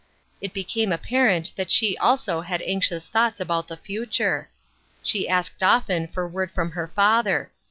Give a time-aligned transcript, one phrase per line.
[0.41, 4.49] It became apparent that she also had anxious thoughts about the future.
[5.03, 7.51] She asked often for word from her father.